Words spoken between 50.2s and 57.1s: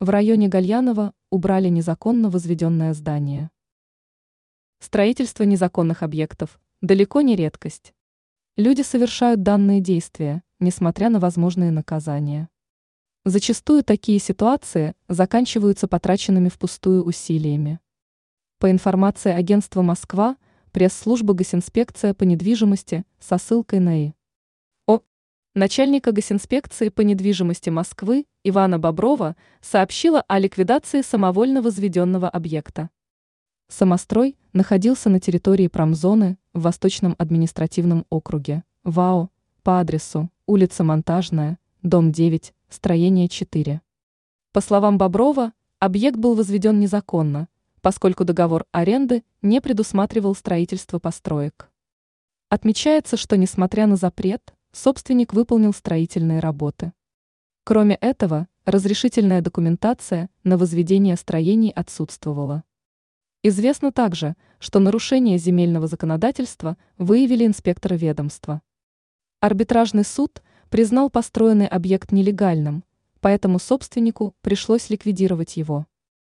строительство построек. Отмечается, что несмотря на запрет, собственник выполнил строительные работы.